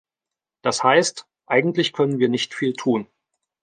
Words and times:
Das 0.63 0.83
heißt, 0.83 1.27
eigentlich 1.45 1.93
können 1.93 2.17
wir 2.17 2.27
nicht 2.27 2.55
viel 2.55 2.73
tun. 2.73 3.05